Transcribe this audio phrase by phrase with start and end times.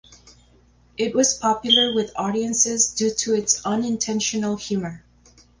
[0.97, 5.05] It was popular with audiences due to its unintentional humour.